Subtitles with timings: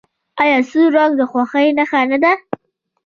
[0.41, 2.33] آیا سور رنګ د خوښۍ نښه نه ده؟